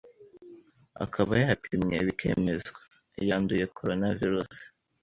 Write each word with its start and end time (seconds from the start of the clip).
akaba 1.03 1.31
yapimwe 1.43 1.95
bikemezwa 2.07 2.79
yanduye. 3.27 3.63
Koronavirusi 3.77 4.65